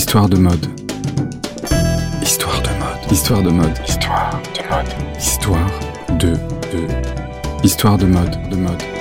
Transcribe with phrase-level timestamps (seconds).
[0.00, 0.66] Histoire de mode.
[2.22, 3.12] Histoire de mode.
[3.12, 3.78] Histoire de mode.
[3.86, 5.18] Histoire de mode.
[5.18, 5.70] Histoire
[6.18, 6.32] de
[6.72, 7.62] de.
[7.62, 8.48] Histoire de mode.
[8.48, 8.99] De mode.